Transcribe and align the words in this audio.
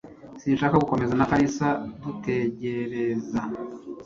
Sinshaka 0.41 0.81
gukomeza 0.83 1.13
na 1.15 1.29
Kalisa 1.31 1.67
dutegereza. 2.03 3.39